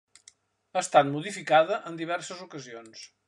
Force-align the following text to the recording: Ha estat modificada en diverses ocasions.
Ha 0.77 0.81
estat 0.81 1.07
modificada 1.11 1.79
en 1.91 2.01
diverses 2.01 2.43
ocasions. 2.49 3.05